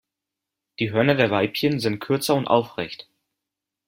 Die 0.79 0.91
Hörner 0.93 1.13
der 1.13 1.29
Weibchen 1.29 1.79
sind 1.79 1.99
kürzer 1.99 2.33
und 2.33 2.47
aufrecht. 2.47 3.07